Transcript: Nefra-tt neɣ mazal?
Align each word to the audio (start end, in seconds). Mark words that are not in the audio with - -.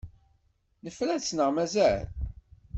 Nefra-tt 0.83 1.35
neɣ 1.37 1.49
mazal? 1.51 2.03